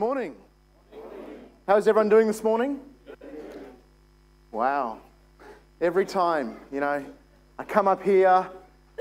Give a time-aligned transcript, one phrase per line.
[0.00, 0.34] morning.
[1.68, 2.80] How's everyone doing this morning?
[4.50, 5.00] Wow.
[5.78, 7.04] Every time, you know,
[7.58, 8.48] I come up here,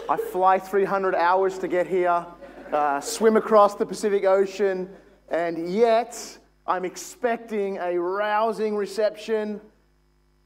[0.09, 2.25] I fly 300 hours to get here,
[2.73, 4.89] uh, swim across the Pacific Ocean,
[5.29, 6.37] and yet
[6.67, 9.61] I'm expecting a rousing reception.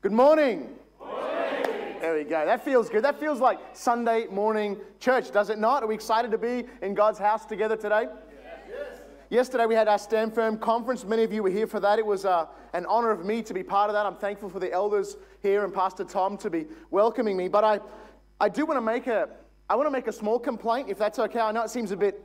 [0.02, 0.70] Good morning.
[2.00, 2.46] There we go.
[2.46, 3.04] That feels good.
[3.04, 5.82] That feels like Sunday morning church, does it not?
[5.82, 8.06] Are we excited to be in God's house together today?
[9.34, 11.04] Yesterday we had our Stand Firm conference.
[11.04, 11.98] Many of you were here for that.
[11.98, 14.06] It was uh, an honor of me to be part of that.
[14.06, 17.48] I'm thankful for the elders here and Pastor Tom to be welcoming me.
[17.48, 17.80] But I,
[18.40, 19.28] I do want to make a,
[19.72, 21.40] I want to make a small complaint, if that's okay.
[21.40, 22.22] I know it seems a bit,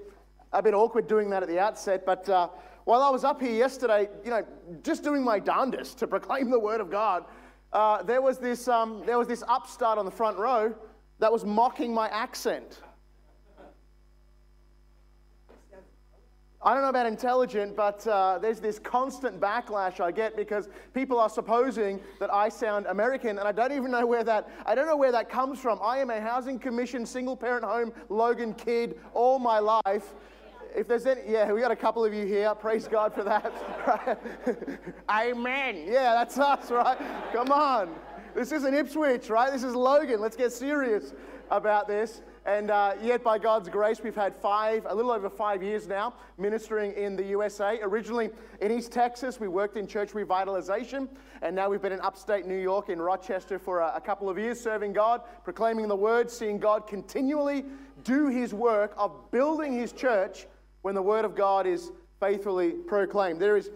[0.52, 2.48] a bit awkward doing that at the outset, but uh,
[2.84, 4.44] while I was up here yesterday, you know,
[4.82, 7.24] just doing my darndest to proclaim the word of God,
[7.72, 10.74] uh, there was this, um, there was this upstart on the front row
[11.20, 12.82] that was mocking my accent.
[16.60, 21.20] I don't know about intelligent, but uh, there's this constant backlash I get because people
[21.20, 24.86] are supposing that I sound American, and I don't even know where that I don't
[24.86, 25.78] know where that comes from.
[25.80, 30.14] I am a housing commission, single parent home, Logan kid, all my life.
[30.74, 32.52] If there's any, yeah, we got a couple of you here.
[32.56, 34.20] Praise God for that.
[35.10, 35.84] Amen.
[35.86, 36.98] Yeah, that's us, right?
[37.32, 37.94] Come on.
[38.34, 39.52] This isn't Ipswich, right?
[39.52, 40.20] This is Logan.
[40.20, 41.14] Let's get serious
[41.50, 42.20] about this.
[42.48, 46.14] And uh, yet, by God's grace, we've had five, a little over five years now,
[46.38, 47.78] ministering in the USA.
[47.82, 48.30] Originally
[48.62, 51.08] in East Texas, we worked in church revitalization,
[51.42, 54.38] and now we've been in upstate New York, in Rochester, for a, a couple of
[54.38, 57.66] years, serving God, proclaiming the word, seeing God continually
[58.02, 60.46] do his work of building his church
[60.80, 63.42] when the word of God is faithfully proclaimed.
[63.42, 63.70] There is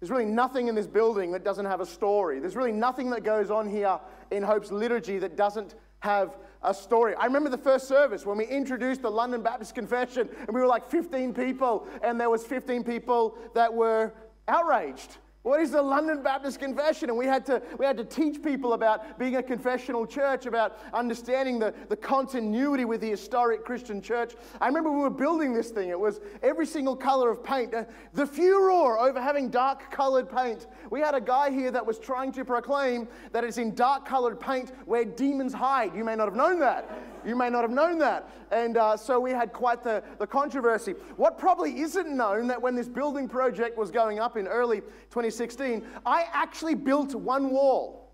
[0.00, 2.40] there's really nothing in this building that doesn't have a story.
[2.40, 3.98] There's really nothing that goes on here
[4.30, 7.14] in Hope's liturgy that doesn't have a story.
[7.14, 10.66] I remember the first service when we introduced the London Baptist Confession, and we were
[10.66, 14.12] like 15 people, and there was 15 people that were
[14.48, 17.08] outraged what is the London Baptist Confession?
[17.10, 20.78] And we had to, we had to teach people about being a confessional church, about
[20.92, 24.34] understanding the, the continuity with the historic Christian church.
[24.60, 25.90] I remember we were building this thing.
[25.90, 27.72] It was every single color of paint.
[27.72, 27.84] Uh,
[28.14, 30.66] the furor over having dark colored paint.
[30.90, 34.40] We had a guy here that was trying to proclaim that it's in dark colored
[34.40, 35.94] paint where demons hide.
[35.94, 36.90] You may not have known that.
[37.26, 38.30] You may not have known that.
[38.50, 40.92] And uh, so we had quite the, the controversy.
[41.16, 44.80] What probably isn't known that when this building project was going up in early
[45.10, 48.12] 2016, I actually built one wall.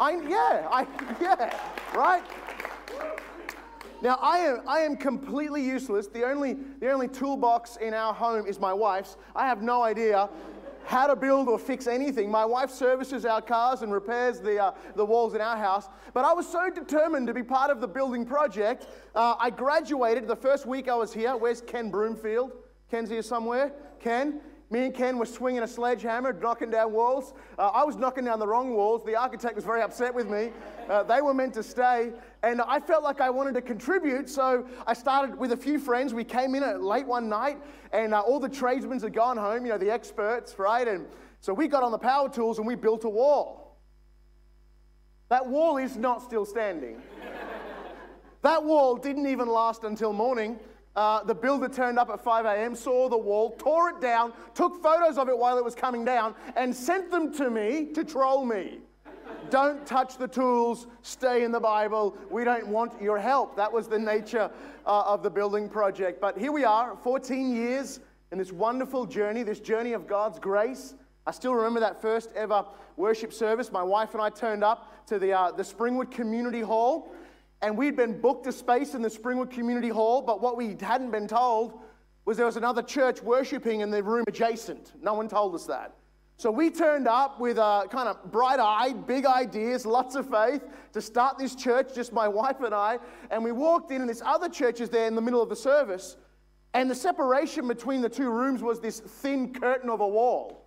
[0.00, 0.86] I, yeah, I,
[1.20, 1.58] yeah,
[1.94, 2.22] right?
[4.02, 6.08] Now, I am, I am completely useless.
[6.08, 9.16] The only, the only toolbox in our home is my wife's.
[9.36, 10.28] I have no idea
[10.84, 12.30] how to build or fix anything.
[12.30, 15.88] My wife services our cars and repairs the, uh, the walls in our house.
[16.14, 18.86] But I was so determined to be part of the building project.
[19.14, 21.36] Uh, I graduated the first week I was here.
[21.36, 22.52] Where's Ken Broomfield?
[22.90, 23.72] Ken's here somewhere.
[24.00, 24.40] Ken?
[24.72, 27.34] Me and Ken were swinging a sledgehammer, knocking down walls.
[27.58, 29.04] Uh, I was knocking down the wrong walls.
[29.04, 30.50] The architect was very upset with me.
[30.88, 32.10] Uh, they were meant to stay.
[32.42, 34.30] And I felt like I wanted to contribute.
[34.30, 36.14] So I started with a few friends.
[36.14, 37.58] We came in late one night,
[37.92, 40.88] and uh, all the tradesmen had gone home, you know, the experts, right?
[40.88, 41.06] And
[41.42, 43.76] so we got on the power tools and we built a wall.
[45.28, 47.02] That wall is not still standing.
[48.40, 50.58] that wall didn't even last until morning.
[50.94, 54.82] Uh, the builder turned up at 5 a.m., saw the wall, tore it down, took
[54.82, 58.44] photos of it while it was coming down, and sent them to me to troll
[58.44, 58.78] me.
[59.48, 62.16] don't touch the tools, stay in the Bible.
[62.30, 63.56] We don't want your help.
[63.56, 64.50] That was the nature
[64.86, 66.20] uh, of the building project.
[66.20, 70.94] But here we are, 14 years in this wonderful journey, this journey of God's grace.
[71.26, 72.64] I still remember that first ever
[72.96, 73.72] worship service.
[73.72, 77.12] My wife and I turned up to the, uh, the Springwood Community Hall
[77.62, 81.12] and we'd been booked a space in the Springwood Community Hall, but what we hadn't
[81.12, 81.78] been told
[82.24, 84.92] was there was another church worshiping in the room adjacent.
[85.00, 85.94] No one told us that.
[86.36, 90.62] So we turned up with uh, kind of bright eyed, big ideas, lots of faith
[90.92, 92.98] to start this church, just my wife and I.
[93.30, 95.56] And we walked in, and this other church is there in the middle of the
[95.56, 96.16] service.
[96.74, 100.61] And the separation between the two rooms was this thin curtain of a wall.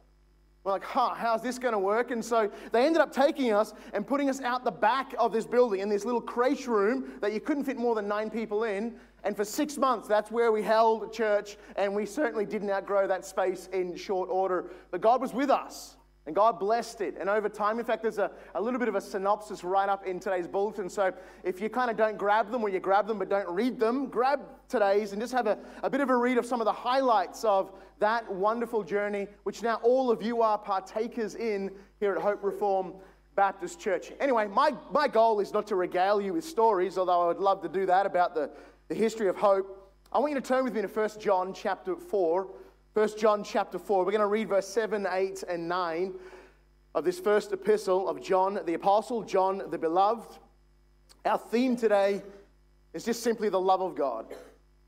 [0.66, 2.10] We're like, huh, how's this going to work?
[2.10, 5.46] And so they ended up taking us and putting us out the back of this
[5.46, 8.96] building in this little creche room that you couldn't fit more than nine people in.
[9.24, 11.58] And for six months, that's where we held church.
[11.76, 14.72] And we certainly didn't outgrow that space in short order.
[14.90, 15.98] But God was with us.
[16.26, 17.16] And God blessed it.
[17.20, 20.08] And over time, in fact, there's a, a little bit of a synopsis right up
[20.08, 20.90] in today's bulletin.
[20.90, 21.14] So
[21.44, 24.08] if you kind of don't grab them or you grab them but don't read them,
[24.08, 26.74] grab today's and just have a, a bit of a read of some of the
[26.74, 32.22] highlights of that wonderful journey, which now all of you are partakers in here at
[32.22, 32.94] Hope Reform
[33.36, 34.12] Baptist Church.
[34.20, 37.62] Anyway, my, my goal is not to regale you with stories, although I would love
[37.62, 38.50] to do that about the,
[38.88, 39.92] the history of hope.
[40.12, 42.48] I want you to turn with me to 1 John chapter 4.
[42.94, 44.06] 1 John chapter 4.
[44.06, 46.14] We're going to read verse 7, 8, and 9
[46.94, 50.40] of this first epistle of John the Apostle, John the Beloved.
[51.26, 52.24] Our theme today
[52.94, 54.34] is just simply the love of God.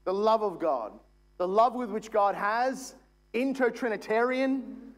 [0.06, 0.94] The love of God.
[1.38, 2.96] The love with which God has,
[3.34, 4.94] inter-Trinitarian,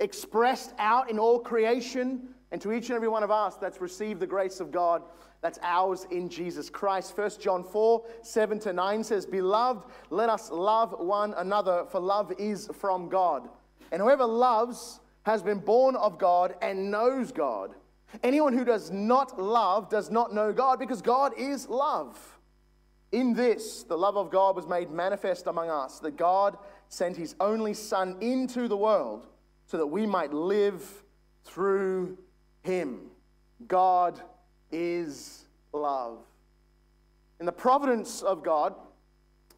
[0.00, 4.20] expressed out in all creation, and to each and every one of us that's received
[4.20, 5.02] the grace of God
[5.44, 7.16] that's ours in Jesus Christ.
[7.18, 12.32] 1 John 4 7 to 9 says, Beloved, let us love one another, for love
[12.38, 13.50] is from God.
[13.92, 17.74] And whoever loves has been born of God and knows God.
[18.22, 22.33] Anyone who does not love does not know God, because God is love.
[23.12, 26.58] In this, the love of God was made manifest among us, that God
[26.88, 29.26] sent his only Son into the world
[29.66, 31.04] so that we might live
[31.44, 32.18] through
[32.62, 33.10] him.
[33.68, 34.20] God
[34.72, 36.18] is love.
[37.40, 38.74] In the providence of God,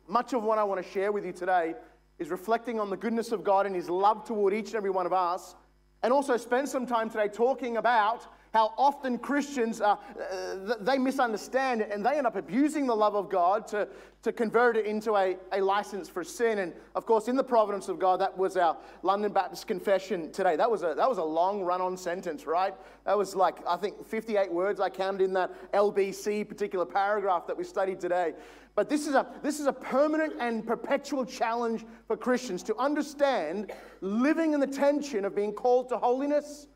[0.09, 1.75] much of what I want to share with you today
[2.19, 5.07] is reflecting on the goodness of God and his love toward each and every one
[5.07, 5.55] of us,
[6.03, 8.27] and also spend some time today talking about
[8.57, 9.97] how often Christians, uh,
[10.33, 13.87] uh, they misunderstand it and they end up abusing the love of God to,
[14.23, 16.61] to convert it into a, a license for sin.
[16.61, 20.57] And of course, in the providence of God, that was our London Baptist confession today.
[20.57, 22.73] That was a, that was a long run on sentence, right?
[23.05, 27.59] That was like, I think, 58 words I counted in that LBC particular paragraph that
[27.59, 28.33] we studied today.
[28.75, 33.71] But this is, a, this is a permanent and perpetual challenge for Christians to understand
[34.01, 36.69] living in the tension of being called to holiness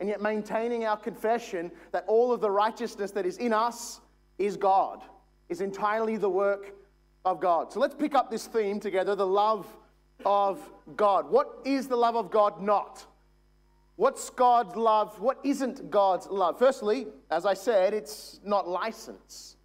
[0.00, 4.00] and yet maintaining our confession that all of the righteousness that is in us
[4.38, 5.02] is God,
[5.48, 6.74] is entirely the work
[7.24, 7.72] of God.
[7.72, 9.66] So let's pick up this theme together the love
[10.24, 10.60] of
[10.96, 11.30] God.
[11.30, 13.04] What is the love of God not?
[13.96, 15.18] What's God's love?
[15.20, 16.58] What isn't God's love?
[16.58, 19.56] Firstly, as I said, it's not license.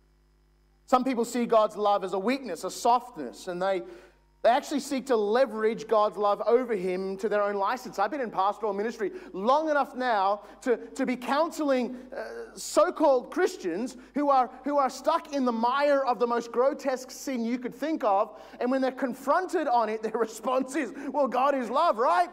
[0.86, 3.82] Some people see God's love as a weakness, a softness, and they
[4.44, 8.00] they actually seek to leverage God's love over him to their own license.
[8.00, 12.24] I've been in pastoral ministry long enough now to, to be counseling uh,
[12.56, 17.12] so called Christians who are, who are stuck in the mire of the most grotesque
[17.12, 18.42] sin you could think of.
[18.60, 22.30] And when they're confronted on it, their response is, Well, God is love, right?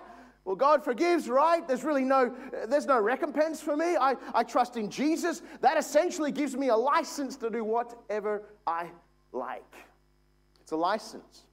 [0.46, 1.68] Well, God forgives, right?
[1.68, 2.34] There's really no,
[2.68, 3.98] there's no recompense for me.
[3.98, 5.42] I, I trust in Jesus.
[5.60, 8.86] That essentially gives me a license to do whatever I
[9.30, 9.74] like.
[10.62, 11.44] It's a license.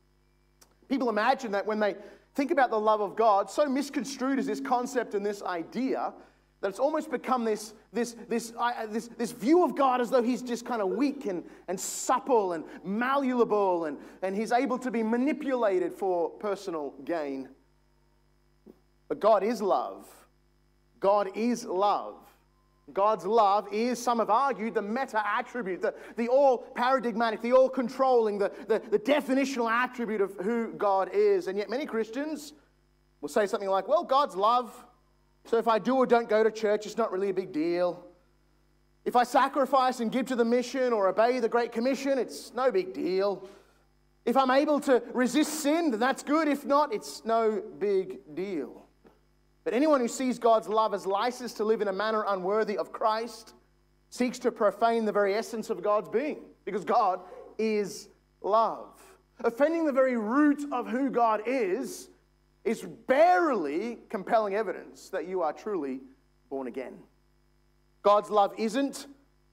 [0.87, 1.95] People imagine that when they
[2.35, 6.13] think about the love of God, so misconstrued is this concept and this idea
[6.61, 10.23] that it's almost become this, this, this, uh, this, this view of God as though
[10.23, 14.89] he's just kind of weak and, and supple and malleable and, and he's able to
[14.89, 17.49] be manipulated for personal gain.
[19.07, 20.07] But God is love.
[20.99, 22.15] God is love.
[22.93, 27.67] God's love is, some have argued, the meta attribute, the, the all paradigmatic, the all
[27.67, 31.47] controlling, the, the, the definitional attribute of who God is.
[31.47, 32.53] And yet, many Christians
[33.21, 34.71] will say something like, well, God's love.
[35.45, 38.05] So if I do or don't go to church, it's not really a big deal.
[39.03, 42.71] If I sacrifice and give to the mission or obey the Great Commission, it's no
[42.71, 43.47] big deal.
[44.25, 46.47] If I'm able to resist sin, then that's good.
[46.47, 48.84] If not, it's no big deal.
[49.65, 52.93] But anyone who sees God's love as license to live in a manner unworthy of
[52.93, 53.55] Christ
[54.11, 57.19] seeks to profane the very essence of God's being, because God
[57.57, 58.07] is
[58.41, 59.01] love.
[59.43, 62.09] Offending the very root of who God is
[62.63, 65.99] is barely compelling evidence that you are truly
[66.49, 66.97] born again.
[68.03, 69.07] God's love isn't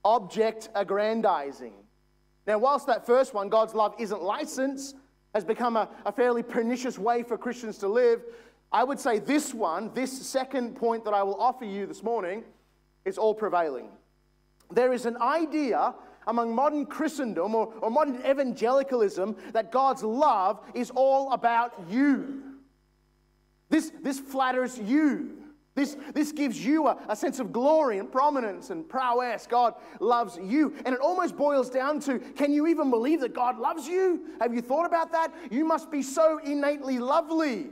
[0.05, 1.73] object aggrandizing.
[2.47, 4.95] Now, whilst that first one, God's love isn't license,
[5.35, 8.23] has become a, a fairly pernicious way for Christians to live,
[8.73, 12.45] I would say this one, this second point that I will offer you this morning,
[13.05, 13.89] is all prevailing.
[14.71, 15.95] There is an idea
[16.27, 22.43] among modern Christendom or, or modern evangelicalism that God's love is all about you.
[23.69, 25.39] This, this flatters you.
[25.75, 29.47] This, this gives you a, a, sense of glory and prominence and prowess.
[29.47, 30.75] God loves you.
[30.85, 34.27] And it almost boils down to can you even believe that God loves you?
[34.41, 35.33] Have you thought about that?
[35.51, 37.71] You must be so innately lovely.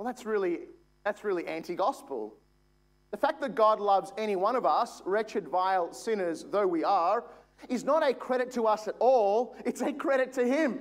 [0.00, 0.60] Well, that's really,
[1.04, 2.34] that's really anti gospel.
[3.10, 7.22] The fact that God loves any one of us, wretched, vile sinners though we are,
[7.68, 10.80] is not a credit to us at all, it's a credit to Him.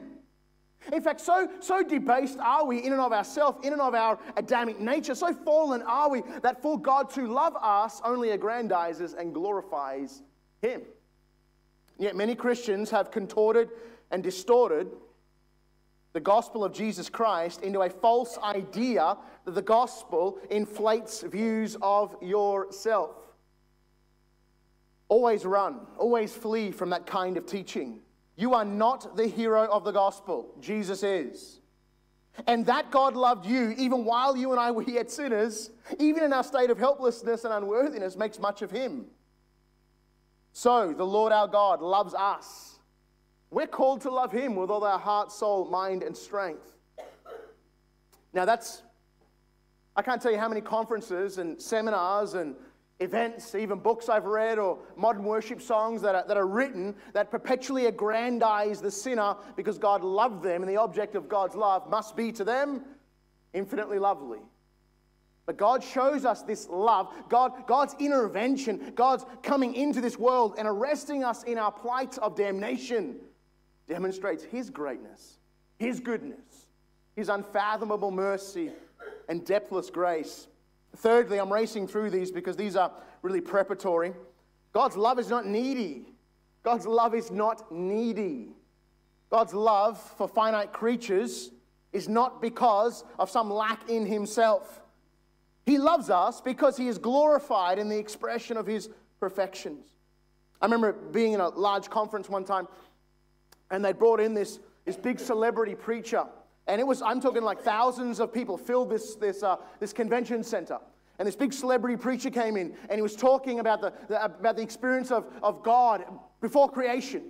[0.93, 4.17] In fact, so, so debased are we in and of ourselves, in and of our
[4.37, 9.33] Adamic nature, so fallen are we that for God to love us only aggrandizes and
[9.33, 10.21] glorifies
[10.61, 10.83] Him.
[11.97, 13.67] Yet many Christians have contorted
[14.11, 14.87] and distorted
[16.13, 22.15] the gospel of Jesus Christ into a false idea that the gospel inflates views of
[22.21, 23.15] yourself.
[25.07, 27.99] Always run, always flee from that kind of teaching.
[28.35, 31.59] You are not the hero of the gospel, Jesus is.
[32.47, 36.31] And that God loved you even while you and I were yet sinners, even in
[36.31, 39.07] our state of helplessness and unworthiness, makes much of Him.
[40.53, 42.78] So the Lord our God loves us.
[43.51, 46.75] We're called to love Him with all our heart, soul, mind, and strength.
[48.33, 48.83] Now, that's,
[49.95, 52.55] I can't tell you how many conferences and seminars and
[52.99, 57.31] events, even books I've read, or modern worship songs that are, that are written that
[57.31, 62.15] perpetually aggrandize the sinner because God loved them, and the object of God's love must
[62.15, 62.83] be to them
[63.53, 64.39] infinitely lovely.
[65.47, 70.67] But God shows us this love, God, God's intervention, God's coming into this world and
[70.67, 73.15] arresting us in our plight of damnation
[73.89, 75.39] demonstrates His greatness,
[75.77, 76.67] His goodness,
[77.15, 78.71] His unfathomable mercy,
[79.27, 80.47] and depthless grace.
[80.95, 82.91] Thirdly, I'm racing through these because these are
[83.21, 84.13] really preparatory.
[84.71, 86.05] God's love is not needy.
[86.63, 88.49] God's love is not needy.
[89.29, 91.51] God's love for finite creatures
[91.91, 94.81] is not because of some lack in himself.
[95.65, 99.85] He loves us because he is glorified in the expression of his perfections.
[100.61, 102.67] I remember being in a large conference one time,
[103.71, 106.25] and they brought in this, this big celebrity preacher
[106.69, 110.43] and it was, I'm talking like thousands of people filled this, this, uh, this convention
[110.43, 110.77] center.
[111.17, 114.55] And this big celebrity preacher came in and he was talking about the, the, about
[114.55, 116.05] the experience of, of God
[116.41, 117.23] before creation.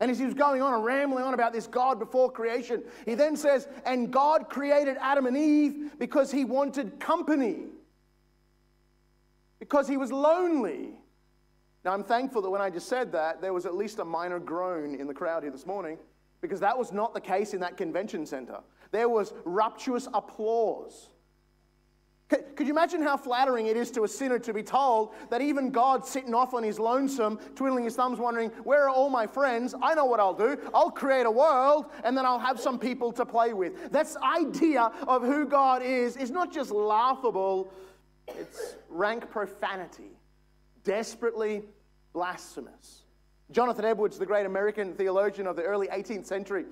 [0.00, 3.14] And as he was going on and rambling on about this God before creation, he
[3.14, 7.66] then says, And God created Adam and Eve because he wanted company,
[9.60, 10.94] because he was lonely.
[11.84, 14.38] Now, I'm thankful that when I just said that, there was at least a minor
[14.38, 15.98] groan in the crowd here this morning
[16.40, 18.60] because that was not the case in that convention center.
[18.90, 21.08] There was rapturous applause.
[22.28, 25.70] Could you imagine how flattering it is to a sinner to be told that even
[25.70, 29.74] God sitting off on his lonesome, twiddling his thumbs, wondering, Where are all my friends?
[29.82, 30.58] I know what I'll do.
[30.72, 33.92] I'll create a world and then I'll have some people to play with.
[33.92, 37.70] This idea of who God is is not just laughable,
[38.28, 40.16] it's rank profanity,
[40.84, 41.62] desperately
[42.12, 43.02] blasphemous.
[43.50, 46.64] Jonathan Edwards, the great American theologian of the early 18th century,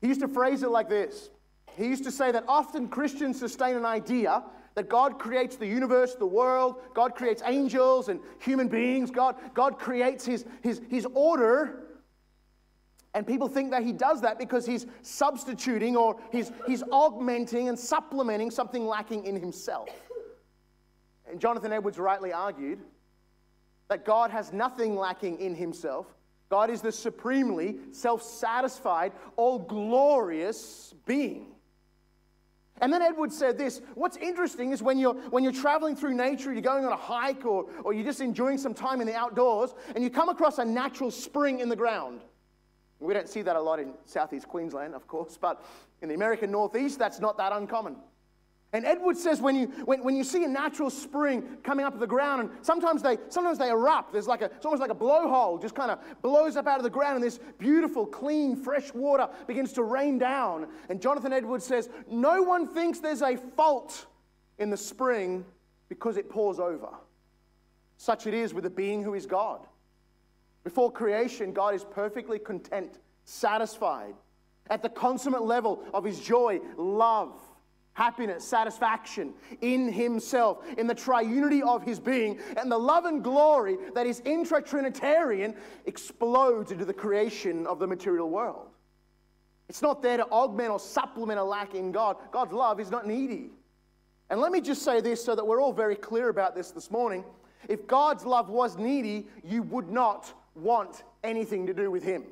[0.00, 1.30] he used to phrase it like this.
[1.76, 4.42] He used to say that often Christians sustain an idea
[4.74, 9.78] that God creates the universe, the world, God creates angels and human beings, God, God
[9.78, 11.84] creates his, his, his order.
[13.14, 17.78] And people think that he does that because he's substituting or he's, he's augmenting and
[17.78, 19.88] supplementing something lacking in himself.
[21.28, 22.78] And Jonathan Edwards rightly argued
[23.88, 26.06] that God has nothing lacking in himself.
[26.48, 31.46] God is the supremely self satisfied, all glorious being.
[32.80, 36.52] And then Edward said this what's interesting is when you're, when you're traveling through nature,
[36.52, 39.74] you're going on a hike, or, or you're just enjoying some time in the outdoors,
[39.94, 42.20] and you come across a natural spring in the ground.
[43.00, 45.64] We don't see that a lot in southeast Queensland, of course, but
[46.02, 47.96] in the American Northeast, that's not that uncommon.
[48.72, 52.00] And Edward says when you, when, when you see a natural spring coming up of
[52.00, 54.94] the ground, and sometimes they, sometimes they erupt, there's like a, it's almost like a
[54.94, 58.92] blowhole, just kind of blows up out of the ground, and this beautiful, clean, fresh
[58.92, 60.66] water begins to rain down.
[60.90, 64.06] And Jonathan Edwards says, No one thinks there's a fault
[64.58, 65.46] in the spring
[65.88, 66.90] because it pours over.
[67.96, 69.66] Such it is with the being who is God.
[70.62, 74.14] Before creation, God is perfectly content, satisfied,
[74.68, 77.32] at the consummate level of his joy, love,
[77.98, 83.76] happiness, satisfaction in himself, in the triunity of his being, and the love and glory
[83.92, 85.52] that is intra Trinitarian
[85.84, 88.68] explodes into the creation of the material world.
[89.68, 92.16] It's not there to augment or supplement a lack in God.
[92.30, 93.50] God's love is not needy.
[94.30, 96.92] And let me just say this so that we're all very clear about this this
[96.92, 97.24] morning.
[97.68, 102.22] If God's love was needy, you would not want anything to do with Him.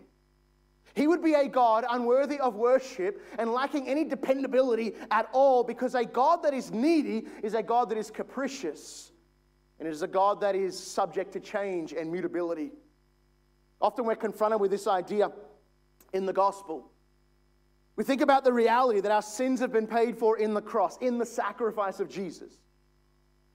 [0.94, 5.94] He would be a God unworthy of worship and lacking any dependability at all because
[5.94, 9.12] a God that is needy is a God that is capricious
[9.78, 12.72] and it is a God that is subject to change and mutability.
[13.80, 15.30] Often we're confronted with this idea
[16.12, 16.90] in the gospel.
[17.96, 20.96] We think about the reality that our sins have been paid for in the cross,
[20.98, 22.54] in the sacrifice of Jesus.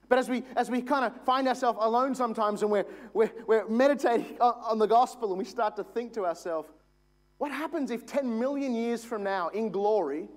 [0.08, 3.68] But as we, as we kind of find ourselves alone sometimes and we're, we're, we're
[3.68, 6.68] meditating on, on the gospel and we start to think to ourselves,
[7.42, 10.28] what happens if 10 million years from now, in glory,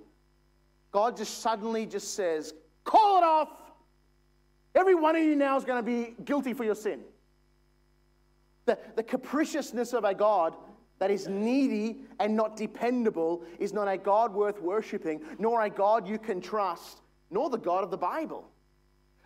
[0.90, 3.48] God just suddenly just says, call it off.
[4.74, 7.02] Every one of you now is going to be guilty for your sin.
[8.64, 10.56] The, the capriciousness of a God
[10.98, 16.08] that is needy and not dependable is not a God worth worshiping, nor a God
[16.08, 18.50] you can trust, nor the God of the Bible.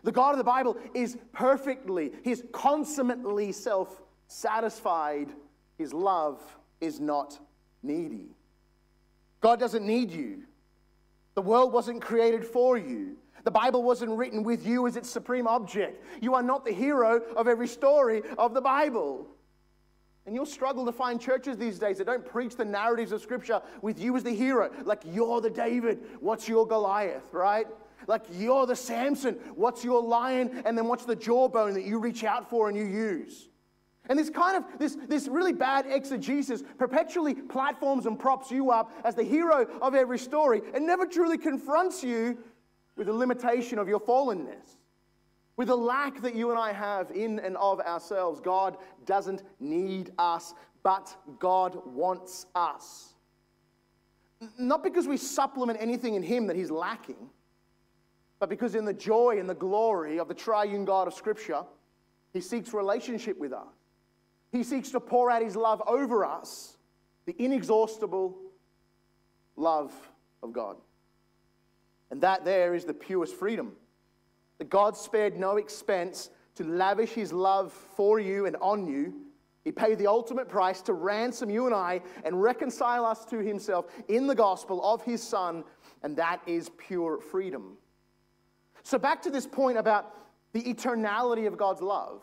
[0.02, 5.30] The God of the Bible is perfectly, He's consummately self satisfied.
[5.78, 6.42] His love
[6.82, 7.40] is not
[7.82, 8.37] needy.
[9.40, 10.42] God doesn't need you.
[11.34, 13.16] The world wasn't created for you.
[13.44, 16.04] The Bible wasn't written with you as its supreme object.
[16.20, 19.26] You are not the hero of every story of the Bible.
[20.26, 23.62] And you'll struggle to find churches these days that don't preach the narratives of Scripture
[23.80, 24.70] with you as the hero.
[24.84, 27.66] Like you're the David, what's your Goliath, right?
[28.06, 32.25] Like you're the Samson, what's your lion, and then what's the jawbone that you reach
[32.25, 33.49] out for and you use.
[34.09, 38.92] And this kind of, this, this really bad exegesis perpetually platforms and props you up
[39.04, 42.38] as the hero of every story and never truly confronts you
[42.97, 44.76] with the limitation of your fallenness,
[45.57, 48.40] with the lack that you and I have in and of ourselves.
[48.40, 53.14] God doesn't need us, but God wants us.
[54.59, 57.28] Not because we supplement anything in Him that He's lacking,
[58.38, 61.62] but because in the joy and the glory of the triune God of Scripture,
[62.33, 63.79] He seeks relationship with us.
[64.52, 66.76] He seeks to pour out his love over us,
[67.26, 68.37] the inexhaustible
[69.57, 69.92] love
[70.42, 70.76] of God.
[72.11, 73.73] And that there is the purest freedom.
[74.59, 79.14] That God spared no expense to lavish his love for you and on you.
[79.62, 83.87] He paid the ultimate price to ransom you and I and reconcile us to himself
[84.09, 85.64] in the gospel of his Son,
[86.02, 87.76] and that is pure freedom.
[88.83, 90.14] So, back to this point about
[90.52, 92.23] the eternality of God's love.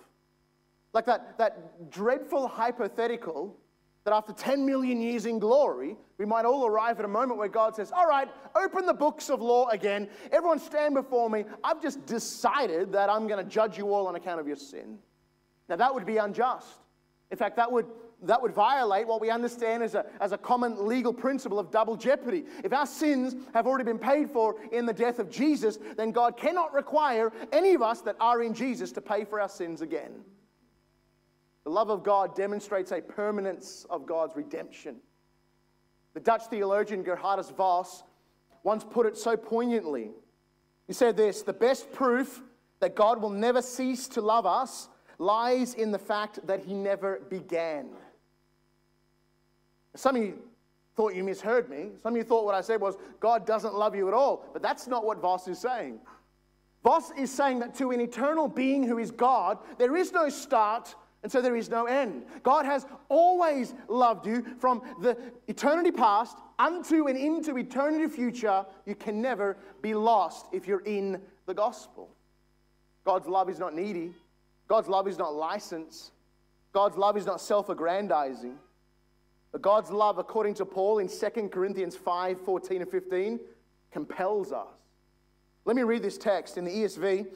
[0.98, 3.56] Like that, that dreadful hypothetical
[4.04, 7.48] that after 10 million years in glory, we might all arrive at a moment where
[7.48, 10.10] God says, All right, open the books of law again.
[10.32, 11.46] Everyone stand before me.
[11.64, 14.98] I've just decided that I'm going to judge you all on account of your sin.
[15.70, 16.80] Now, that would be unjust.
[17.30, 17.86] In fact, that would,
[18.24, 21.96] that would violate what we understand as a, as a common legal principle of double
[21.96, 22.46] jeopardy.
[22.64, 26.38] If our sins have already been paid for in the death of Jesus, then God
[26.38, 30.24] cannot require any of us that are in Jesus to pay for our sins again.
[31.68, 35.02] The love of God demonstrates a permanence of God's redemption.
[36.14, 38.04] The Dutch theologian Gerhardus Vos
[38.64, 40.12] once put it so poignantly.
[40.88, 42.42] He said this The best proof
[42.80, 47.20] that God will never cease to love us lies in the fact that he never
[47.30, 47.90] began.
[49.94, 50.40] Some of you
[50.96, 51.90] thought you misheard me.
[52.02, 54.46] Some of you thought what I said was God doesn't love you at all.
[54.54, 56.00] But that's not what Vos is saying.
[56.82, 60.96] Vos is saying that to an eternal being who is God, there is no start
[61.24, 62.24] and so there is no end.
[62.44, 68.66] God has always loved you from the eternity past unto and into eternity future.
[68.86, 72.10] You can never be lost if you're in the gospel.
[73.04, 74.12] God's love is not needy.
[74.68, 76.12] God's love is not license.
[76.74, 78.56] God's love is not self aggrandizing.
[79.52, 83.40] But God's love, according to Paul in 2 Corinthians 5 14 and 15,
[83.92, 84.68] compels us.
[85.66, 87.28] Let me read this text in the ESV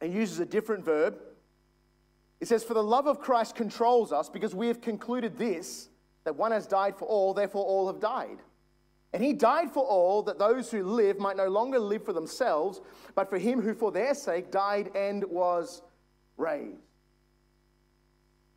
[0.00, 1.18] and uses a different verb.
[2.46, 5.88] It says, For the love of Christ controls us because we have concluded this,
[6.22, 8.38] that one has died for all, therefore all have died.
[9.12, 12.80] And he died for all, that those who live might no longer live for themselves,
[13.16, 15.82] but for him who for their sake died and was
[16.36, 16.78] raised.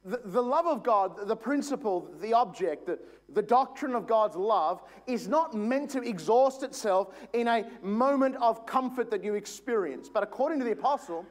[0.05, 2.99] The, the love of God, the principle, the object, the,
[3.33, 8.67] the doctrine of God's love is not meant to exhaust itself in a moment of
[8.67, 10.11] comfort that you experience.
[10.13, 11.25] But according to the apostle,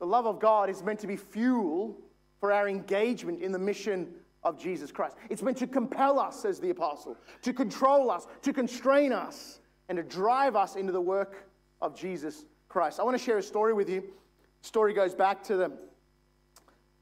[0.00, 1.96] the love of God is meant to be fuel
[2.40, 4.08] for our engagement in the mission
[4.42, 5.14] of Jesus Christ.
[5.28, 9.96] It's meant to compel us, says the apostle, to control us, to constrain us, and
[9.96, 11.46] to drive us into the work
[11.82, 12.98] of Jesus Christ.
[12.98, 14.00] I want to share a story with you.
[14.00, 15.72] The story goes back to the,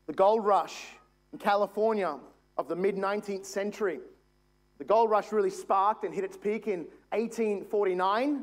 [0.06, 0.86] the gold rush
[1.32, 2.18] in California
[2.56, 4.00] of the mid 19th century.
[4.78, 6.80] The gold rush really sparked and hit its peak in
[7.10, 8.42] 1849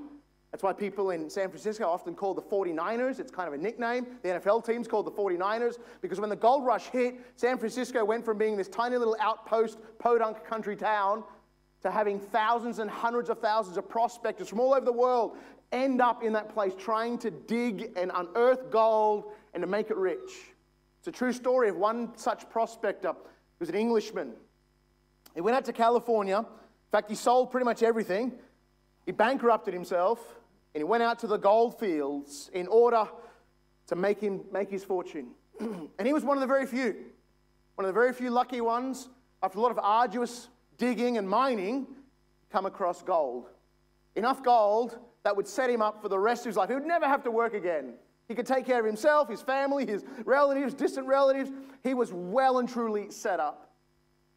[0.55, 3.19] that's why people in San Francisco often call the 49ers.
[3.19, 4.07] It's kind of a nickname.
[4.23, 8.23] The NFL team's called the 49ers because when the gold rush hit, San Francisco went
[8.23, 11.25] from being this tiny little outpost, podunk country town
[11.81, 15.35] to having thousands and hundreds of thousands of prospectors from all over the world
[15.73, 19.97] end up in that place trying to dig and unearth gold and to make it
[19.97, 20.53] rich.
[20.99, 24.31] It's a true story of one such prospector who was an Englishman.
[25.33, 26.37] He went out to California.
[26.37, 26.45] In
[26.93, 28.31] fact, he sold pretty much everything.
[29.05, 30.39] He bankrupted himself
[30.75, 33.07] and he went out to the gold fields in order
[33.87, 35.29] to make, him, make his fortune.
[35.61, 36.93] and he was one of the very few,
[37.75, 39.07] one of the very few lucky ones,
[39.41, 41.87] after a lot of arduous digging and mining,
[42.51, 43.45] come across gold.
[44.17, 46.67] Enough gold that would set him up for the rest of his life.
[46.67, 47.93] He would never have to work again.
[48.27, 51.51] He could take care of himself, his family, his relatives, distant relatives.
[51.83, 53.71] He was well and truly set up.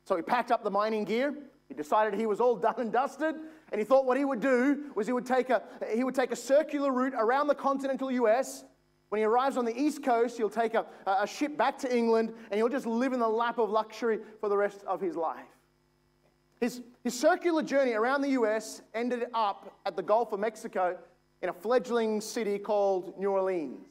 [0.05, 1.35] So he packed up the mining gear.
[1.67, 3.35] He decided he was all done and dusted.
[3.71, 5.63] And he thought what he would do was he would take a,
[5.95, 8.65] he would take a circular route around the continental US.
[9.11, 12.33] When he arrives on the East Coast, he'll take a, a ship back to England
[12.51, 15.47] and he'll just live in the lap of luxury for the rest of his life.
[16.61, 20.99] His, his circular journey around the US ended up at the Gulf of Mexico
[21.43, 23.87] in a fledgling city called New Orleans.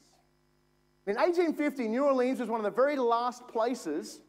[1.06, 4.20] In 1850, New Orleans was one of the very last places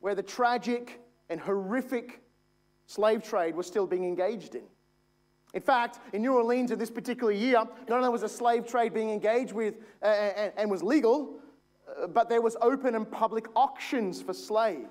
[0.00, 2.21] where the tragic and horrific
[2.92, 4.62] slave trade was still being engaged in.
[5.54, 8.94] In fact, in New Orleans in this particular year, not only was the slave trade
[8.94, 10.06] being engaged with uh,
[10.56, 11.34] and, was legal,
[12.02, 14.88] uh, but there was open and public auctions for slaves.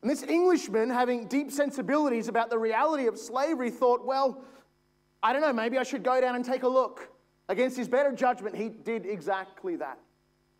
[0.00, 4.42] And this Englishman, having deep sensibilities about the reality of slavery, thought, well,
[5.22, 7.08] I don't know, maybe I should go down and take a look.
[7.48, 9.98] Against his better judgment, he did exactly that.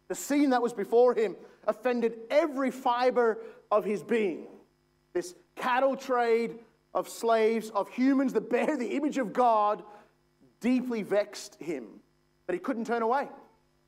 [0.08, 3.38] The scene that was before him offended every fiber
[3.70, 4.46] of his being.
[5.12, 6.58] This cattle trade
[6.94, 9.82] of slaves, of humans that bear the image of God,
[10.60, 11.86] deeply vexed him.
[12.46, 13.28] But he couldn't turn away,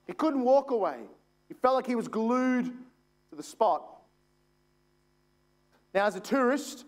[0.06, 1.00] he couldn't walk away.
[1.48, 3.84] He felt like he was glued to the spot.
[5.92, 6.84] Now, as a tourist,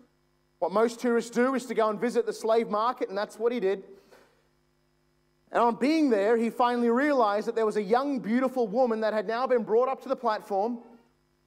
[0.59, 3.53] what most tourists do is to go and visit the slave market, and that's what
[3.53, 3.85] he did.
[5.53, 9.12] And on being there, he finally realized that there was a young, beautiful woman that
[9.12, 10.79] had now been brought up to the platform.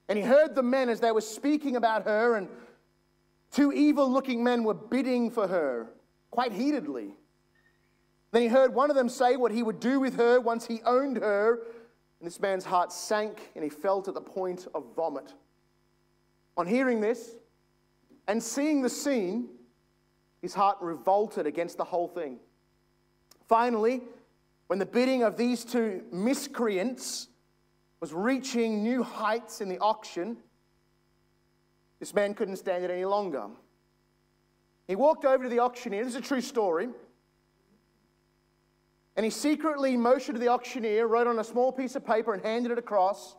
[0.08, 2.48] And he heard the men as they were speaking about her, and
[3.50, 5.92] two evil looking men were bidding for her
[6.30, 7.14] quite heatedly.
[8.32, 10.80] Then he heard one of them say what he would do with her once he
[10.84, 11.62] owned her.
[12.20, 15.34] And this man's heart sank and he fell to the point of vomit.
[16.56, 17.36] On hearing this,
[18.28, 19.48] and seeing the scene,
[20.42, 22.38] his heart revolted against the whole thing.
[23.48, 24.02] Finally,
[24.68, 27.28] when the bidding of these two miscreants
[28.00, 30.36] was reaching new heights in the auction,
[32.00, 33.46] this man couldn't stand it any longer.
[34.88, 36.02] He walked over to the auctioneer.
[36.02, 36.88] This is a true story.
[39.16, 42.42] And he secretly motioned to the auctioneer, wrote on a small piece of paper, and
[42.42, 43.36] handed it across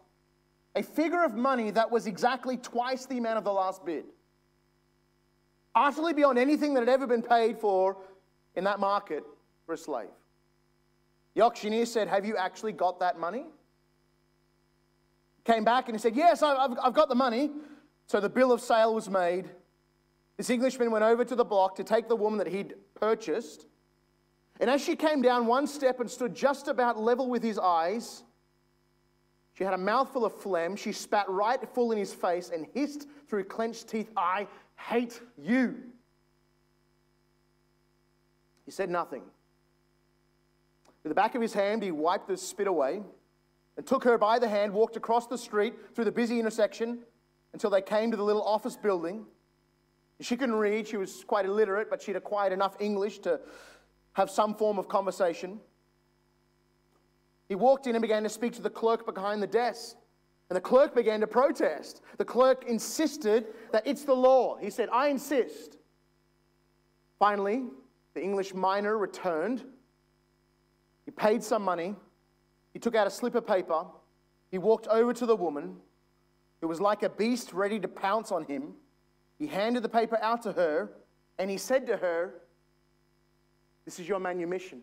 [0.75, 4.05] a figure of money that was exactly twice the amount of the last bid
[5.75, 7.97] utterly beyond anything that had ever been paid for
[8.55, 9.23] in that market
[9.65, 10.09] for a slave.
[11.35, 13.45] The auctioneer said, Have you actually got that money?
[15.45, 17.51] Came back and he said, Yes, I've, I've got the money.
[18.11, 19.49] So the bill of sale was made.
[20.35, 23.67] This Englishman went over to the block to take the woman that he'd purchased.
[24.59, 28.23] And as she came down one step and stood just about level with his eyes,
[29.53, 30.75] she had a mouthful of phlegm.
[30.75, 34.45] She spat right full in his face and hissed through clenched teeth, I
[34.75, 35.77] hate you.
[38.65, 39.23] He said nothing.
[41.01, 43.03] With the back of his hand, he wiped the spit away
[43.77, 47.03] and took her by the hand, walked across the street through the busy intersection
[47.53, 49.25] until they came to the little office building.
[50.19, 53.39] She couldn't read, she was quite illiterate, but she'd acquired enough English to
[54.13, 55.59] have some form of conversation.
[57.49, 59.97] He walked in and began to speak to the clerk behind the desk.
[60.49, 62.01] And the clerk began to protest.
[62.17, 64.57] The clerk insisted that it's the law.
[64.57, 65.77] He said, I insist.
[67.19, 67.63] Finally,
[68.13, 69.63] the English miner returned.
[71.05, 71.95] He paid some money.
[72.73, 73.85] He took out a slip of paper.
[74.49, 75.77] He walked over to the woman,
[76.61, 78.73] who was like a beast ready to pounce on him.
[79.37, 80.91] He handed the paper out to her,
[81.39, 82.35] and he said to her,
[83.83, 84.81] This is your manumission.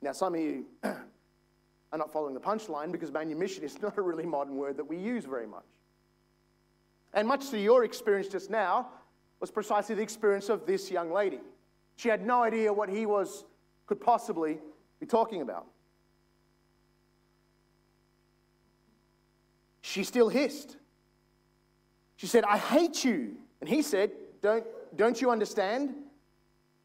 [0.00, 4.24] Now, some of you are not following the punchline because manumission is not a really
[4.24, 5.64] modern word that we use very much.
[7.12, 8.88] And much to your experience just now
[9.40, 11.40] was precisely the experience of this young lady.
[11.96, 13.44] She had no idea what he was
[13.86, 14.58] could possibly
[15.00, 15.66] be talking about.
[19.90, 20.76] She still hissed.
[22.14, 23.34] She said, I hate you.
[23.60, 25.94] And he said, Don't, don't you understand?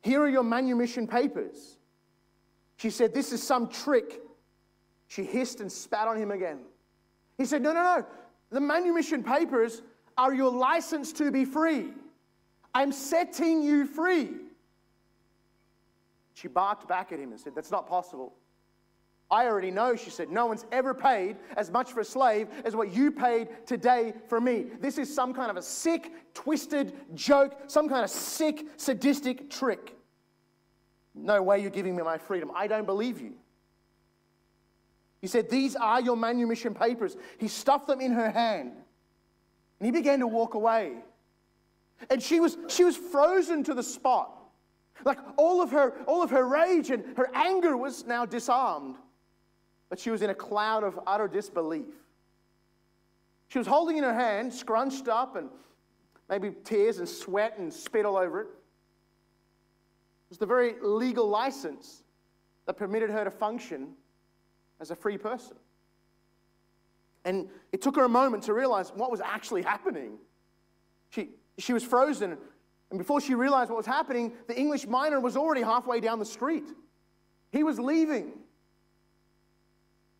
[0.01, 1.77] Here are your manumission papers.
[2.77, 4.21] She said, This is some trick
[5.07, 6.61] she hissed and spat on him again.
[7.37, 8.05] He said, No, no, no.
[8.49, 9.83] The manumission papers
[10.17, 11.89] are your license to be free.
[12.73, 14.31] I'm setting you free.
[16.33, 18.33] She barked back at him and said, That's not possible.
[19.31, 22.75] I already know, she said, no one's ever paid as much for a slave as
[22.75, 24.67] what you paid today for me.
[24.79, 29.95] This is some kind of a sick, twisted joke, some kind of sick, sadistic trick.
[31.15, 32.51] No way you're giving me my freedom.
[32.53, 33.33] I don't believe you.
[35.21, 37.17] He said, These are your manumission papers.
[37.39, 38.73] He stuffed them in her hand
[39.79, 40.93] and he began to walk away.
[42.09, 44.31] And she was, she was frozen to the spot.
[45.03, 48.97] Like all of her, all of her rage and her anger was now disarmed.
[49.89, 51.93] But she was in a cloud of utter disbelief.
[53.47, 55.49] She was holding in her hand, scrunched up, and
[56.29, 58.47] maybe tears and sweat and spit all over it.
[58.47, 62.03] It was the very legal license
[62.65, 63.89] that permitted her to function
[64.79, 65.55] as a free person.
[67.23, 70.17] And it took her a moment to realize what was actually happening.
[71.09, 72.37] She, she was frozen.
[72.89, 76.25] And before she realized what was happening, the English miner was already halfway down the
[76.25, 76.65] street.
[77.51, 78.33] He was leaving.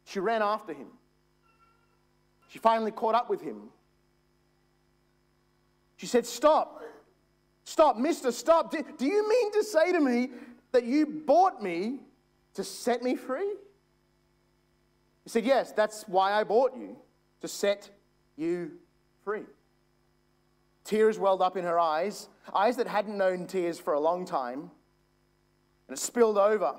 [0.05, 0.87] She ran after him.
[2.47, 3.69] She finally caught up with him.
[5.97, 6.81] She said, Stop.
[7.63, 8.71] Stop, mister, stop.
[8.71, 10.29] Do, do you mean to say to me
[10.71, 11.99] that you bought me
[12.53, 13.55] to set me free?
[15.23, 16.95] He said, Yes, that's why I bought you,
[17.41, 17.89] to set
[18.37, 18.71] you
[19.23, 19.43] free.
[20.83, 24.69] Tears welled up in her eyes, eyes that hadn't known tears for a long time,
[25.87, 26.75] and it spilled over.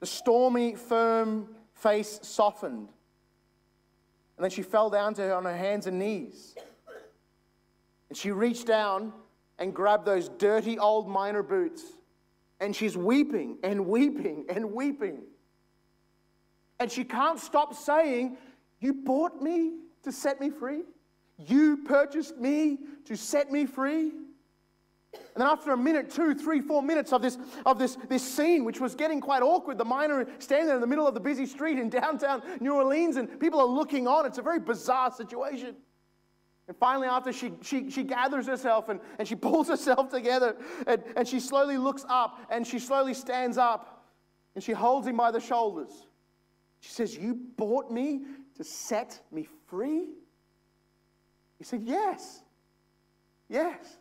[0.00, 1.48] The stormy, firm
[1.82, 2.88] face softened.
[4.36, 6.54] And then she fell down to her on her hands and knees.
[8.08, 9.12] And she reached down
[9.58, 11.82] and grabbed those dirty old miner boots.
[12.60, 15.22] And she's weeping and weeping and weeping.
[16.78, 18.36] And she can't stop saying,
[18.80, 20.82] You bought me to set me free.
[21.38, 24.12] You purchased me to set me free.
[25.14, 28.64] And then after a minute, two, three, four minutes of this, of this, this scene,
[28.64, 31.46] which was getting quite awkward, the miner standing there in the middle of the busy
[31.46, 34.26] street in downtown New Orleans, and people are looking on.
[34.26, 35.76] It's a very bizarre situation.
[36.68, 41.02] And finally, after she, she, she gathers herself and, and she pulls herself together and,
[41.16, 44.06] and she slowly looks up and she slowly stands up
[44.54, 46.06] and she holds him by the shoulders.
[46.80, 48.22] She says, You bought me
[48.56, 50.08] to set me free?
[51.58, 52.42] He said, Yes.
[53.48, 53.98] Yes.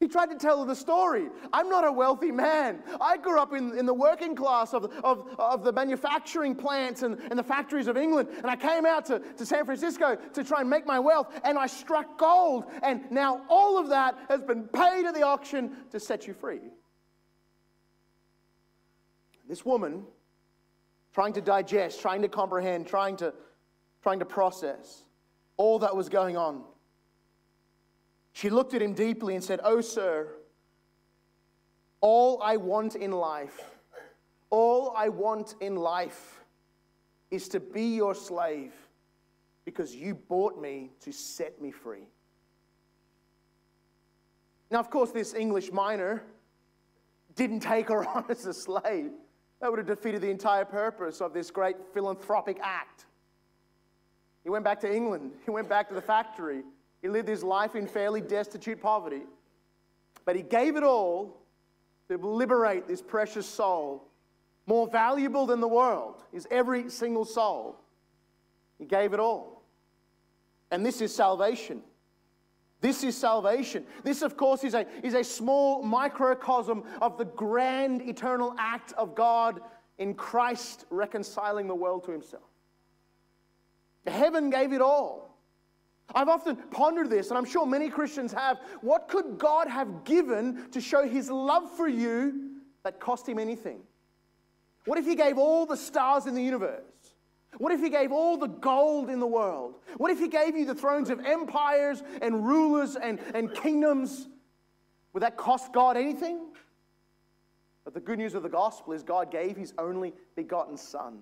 [0.00, 1.28] He tried to tell the story.
[1.52, 2.84] I'm not a wealthy man.
[3.00, 7.18] I grew up in, in the working class of, of, of the manufacturing plants and,
[7.18, 8.28] and the factories of England.
[8.36, 11.40] And I came out to, to San Francisco to try and make my wealth.
[11.42, 12.66] And I struck gold.
[12.84, 16.60] And now all of that has been paid at the auction to set you free.
[19.48, 20.04] This woman,
[21.12, 23.34] trying to digest, trying to comprehend, trying to,
[24.04, 25.02] trying to process
[25.56, 26.62] all that was going on
[28.32, 30.28] she looked at him deeply and said, Oh, sir,
[32.00, 33.60] all I want in life,
[34.50, 36.40] all I want in life
[37.30, 38.72] is to be your slave
[39.64, 42.08] because you bought me to set me free.
[44.70, 46.22] Now, of course, this English miner
[47.34, 49.10] didn't take her on as a slave.
[49.60, 53.06] That would have defeated the entire purpose of this great philanthropic act.
[54.44, 56.62] He went back to England, he went back to the factory.
[57.02, 59.22] He lived his life in fairly destitute poverty.
[60.24, 61.36] But he gave it all
[62.08, 64.04] to liberate this precious soul.
[64.66, 67.76] More valuable than the world is every single soul.
[68.78, 69.62] He gave it all.
[70.70, 71.82] And this is salvation.
[72.80, 73.84] This is salvation.
[74.04, 79.14] This, of course, is a, is a small microcosm of the grand eternal act of
[79.14, 79.60] God
[79.98, 82.44] in Christ reconciling the world to himself.
[84.06, 85.27] Heaven gave it all.
[86.14, 88.58] I've often pondered this, and I'm sure many Christians have.
[88.80, 93.80] What could God have given to show his love for you that cost him anything?
[94.86, 96.82] What if he gave all the stars in the universe?
[97.58, 99.76] What if he gave all the gold in the world?
[99.96, 104.28] What if he gave you the thrones of empires and rulers and, and kingdoms?
[105.12, 106.40] Would that cost God anything?
[107.84, 111.20] But the good news of the gospel is God gave his only begotten Son.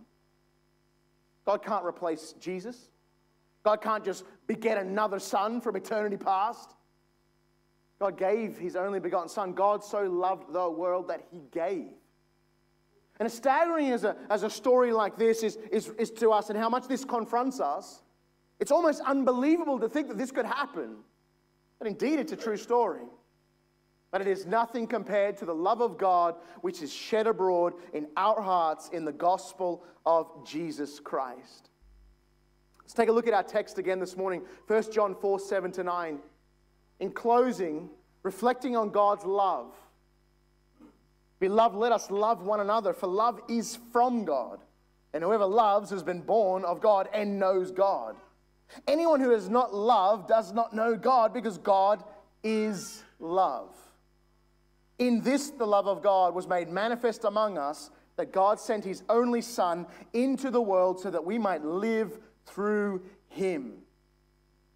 [1.44, 2.88] God can't replace Jesus.
[3.66, 6.76] God can't just beget another son from eternity past.
[7.98, 9.54] God gave his only begotten son.
[9.54, 11.88] God so loved the world that he gave.
[13.18, 16.48] And as staggering as a, as a story like this is, is, is to us
[16.48, 18.02] and how much this confronts us,
[18.60, 20.98] it's almost unbelievable to think that this could happen.
[21.80, 23.02] But indeed, it's a true story.
[24.12, 28.06] But it is nothing compared to the love of God which is shed abroad in
[28.16, 31.70] our hearts in the gospel of Jesus Christ.
[32.86, 35.82] Let's take a look at our text again this morning 1 John 4 7 to
[35.82, 36.20] 9.
[37.00, 37.90] In closing,
[38.22, 39.72] reflecting on God's love.
[41.40, 44.60] Beloved, let us love one another, for love is from God.
[45.12, 48.14] And whoever loves has been born of God and knows God.
[48.86, 52.04] Anyone who has not loved does not know God because God
[52.44, 53.74] is love.
[55.00, 59.02] In this, the love of God was made manifest among us that God sent his
[59.08, 63.74] only Son into the world so that we might live through him.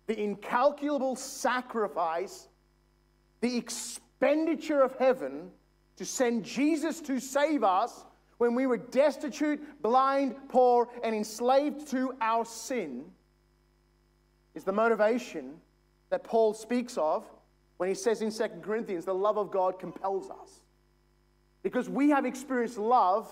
[0.07, 2.49] The incalculable sacrifice,
[3.41, 5.51] the expenditure of heaven
[5.97, 8.05] to send Jesus to save us
[8.39, 13.05] when we were destitute, blind, poor, and enslaved to our sin
[14.55, 15.55] is the motivation
[16.09, 17.25] that Paul speaks of
[17.77, 20.61] when he says in 2 Corinthians, the love of God compels us.
[21.63, 23.27] Because we have experienced love,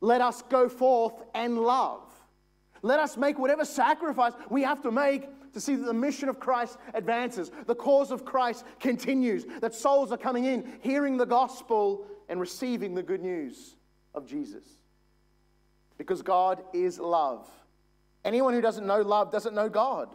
[0.00, 2.02] let us go forth and love.
[2.84, 6.38] Let us make whatever sacrifice we have to make to see that the mission of
[6.38, 12.06] Christ advances, the cause of Christ continues, that souls are coming in, hearing the gospel,
[12.28, 13.76] and receiving the good news
[14.14, 14.64] of Jesus.
[15.96, 17.48] Because God is love.
[18.22, 20.10] Anyone who doesn't know love doesn't know God.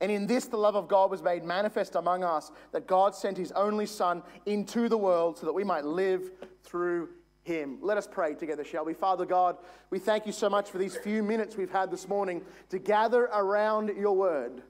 [0.00, 3.38] And in this, the love of God was made manifest among us, that God sent
[3.38, 6.32] his only Son into the world so that we might live
[6.64, 7.10] through
[7.50, 7.78] him.
[7.82, 8.94] Let us pray together, shall we?
[8.94, 9.56] Father God,
[9.90, 13.24] we thank you so much for these few minutes we've had this morning to gather
[13.24, 14.62] around your word,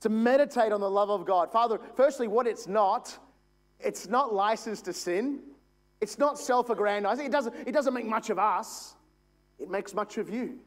[0.00, 1.50] to meditate on the love of God.
[1.50, 3.16] Father, firstly, what it's not,
[3.80, 5.40] it's not license to sin.
[6.00, 7.26] It's not self aggrandizing.
[7.26, 8.94] It doesn't, it doesn't make much of us,
[9.58, 10.58] it makes much of you.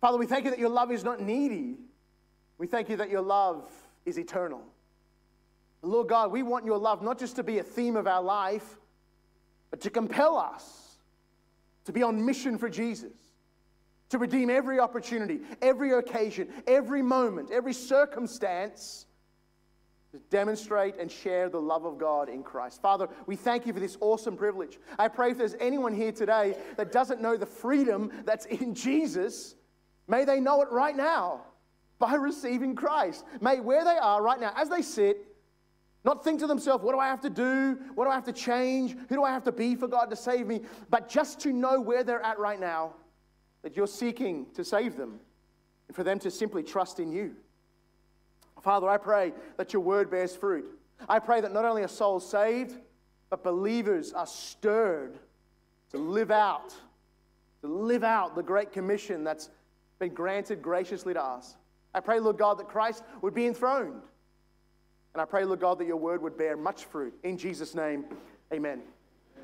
[0.00, 1.76] Father, we thank you that your love is not needy.
[2.58, 3.70] We thank you that your love
[4.04, 4.62] is eternal.
[5.82, 8.78] Lord God, we want your love not just to be a theme of our life,
[9.70, 10.98] but to compel us
[11.84, 13.12] to be on mission for Jesus,
[14.10, 19.06] to redeem every opportunity, every occasion, every moment, every circumstance
[20.12, 22.82] to demonstrate and share the love of God in Christ.
[22.82, 24.78] Father, we thank you for this awesome privilege.
[24.98, 29.54] I pray if there's anyone here today that doesn't know the freedom that's in Jesus,
[30.08, 31.42] may they know it right now
[32.00, 33.24] by receiving Christ.
[33.40, 35.29] May where they are right now, as they sit,
[36.04, 37.78] not think to themselves, what do I have to do?
[37.94, 38.96] What do I have to change?
[39.08, 40.62] Who do I have to be for God to save me?
[40.88, 42.94] But just to know where they're at right now,
[43.62, 45.20] that you're seeking to save them,
[45.88, 47.34] and for them to simply trust in you.
[48.62, 50.66] Father, I pray that your word bears fruit.
[51.08, 52.76] I pray that not only are souls saved,
[53.28, 55.18] but believers are stirred
[55.90, 56.74] to live out,
[57.62, 59.50] to live out the great commission that's
[59.98, 61.56] been granted graciously to us.
[61.94, 64.02] I pray, Lord God, that Christ would be enthroned
[65.14, 67.14] and I pray, Lord God, that your word would bear much fruit.
[67.24, 68.04] In Jesus' name,
[68.52, 68.82] amen.